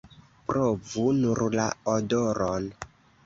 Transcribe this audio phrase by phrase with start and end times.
[0.51, 2.69] Provu nur la odoron!